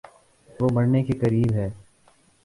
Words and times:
وہ 0.49 0.69
مرنے 0.73 1.03
کے 1.03 1.13
قریب 1.13 1.53
ہے 1.53 1.69